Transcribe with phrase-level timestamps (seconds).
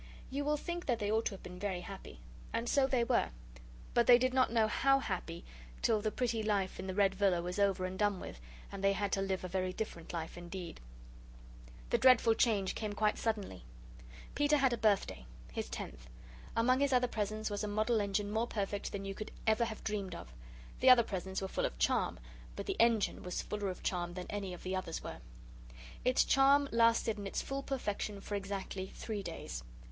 [0.31, 2.21] You will think that they ought to have been very happy.
[2.53, 3.29] And so they were,
[3.93, 5.45] but they did not know HOW happy
[5.83, 8.41] till the pretty life in the Red Villa was over and done with,
[8.71, 10.79] and they had to live a very different life indeed.
[11.91, 13.63] The dreadful change came quite suddenly.
[14.33, 16.07] Peter had a birthday his tenth.
[16.57, 19.83] Among his other presents was a model engine more perfect than you could ever have
[19.83, 20.33] dreamed of.
[20.79, 22.19] The other presents were full of charm,
[22.55, 25.19] but the Engine was fuller of charm than any of the others were.
[26.03, 29.63] Its charm lasted in its full perfection for exactly three days.